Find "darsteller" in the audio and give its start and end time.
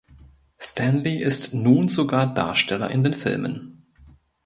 2.33-2.89